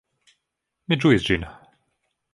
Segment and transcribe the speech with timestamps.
[0.93, 1.47] Mi ĝuis ĝin.